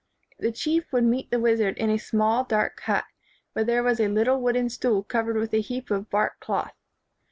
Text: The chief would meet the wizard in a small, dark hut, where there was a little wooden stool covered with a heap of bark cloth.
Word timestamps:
The 0.39 0.51
chief 0.51 0.91
would 0.91 1.03
meet 1.03 1.29
the 1.29 1.39
wizard 1.39 1.77
in 1.77 1.91
a 1.91 1.99
small, 1.99 2.43
dark 2.43 2.79
hut, 2.85 3.03
where 3.53 3.63
there 3.63 3.83
was 3.83 3.99
a 3.99 4.07
little 4.07 4.41
wooden 4.41 4.67
stool 4.67 5.03
covered 5.03 5.37
with 5.37 5.53
a 5.53 5.61
heap 5.61 5.91
of 5.91 6.09
bark 6.09 6.39
cloth. 6.39 6.73